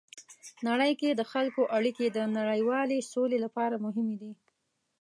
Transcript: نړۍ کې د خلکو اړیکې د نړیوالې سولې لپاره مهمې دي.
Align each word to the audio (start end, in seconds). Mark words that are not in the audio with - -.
نړۍ 0.67 0.91
کې 0.99 1.09
د 1.13 1.21
خلکو 1.31 1.61
اړیکې 1.77 2.05
د 2.11 2.19
نړیوالې 2.37 2.99
سولې 3.13 3.37
لپاره 3.45 3.75
مهمې 3.85 4.15
دي. 4.21 4.31